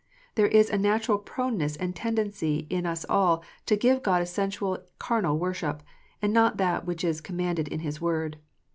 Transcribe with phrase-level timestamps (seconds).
[0.33, 4.79] There is a natural proneness and tendency in us all to give God a sensual,
[4.97, 5.83] carnal worship,
[6.23, 8.37] and not that which is com manded in His Word.